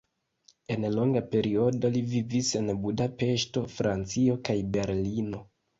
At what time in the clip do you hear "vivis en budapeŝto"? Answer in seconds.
2.15-3.67